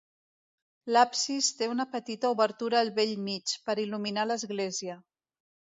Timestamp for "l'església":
4.33-4.99